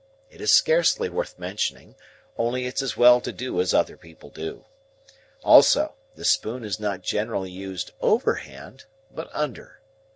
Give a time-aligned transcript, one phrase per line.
[0.31, 1.93] It is scarcely worth mentioning,
[2.35, 4.65] only it's as well to do as other people do.
[5.43, 9.79] Also, the spoon is not generally used over hand, but under.